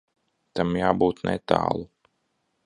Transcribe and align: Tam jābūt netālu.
Tam 0.59 0.71
jābūt 0.79 1.21
netālu. 1.31 1.87